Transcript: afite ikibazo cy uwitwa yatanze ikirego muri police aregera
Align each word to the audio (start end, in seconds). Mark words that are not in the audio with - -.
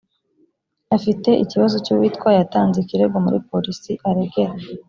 afite 0.95 1.29
ikibazo 1.43 1.75
cy 1.85 1.91
uwitwa 1.93 2.29
yatanze 2.37 2.77
ikirego 2.79 3.15
muri 3.25 3.37
police 3.49 3.91
aregera 4.09 4.53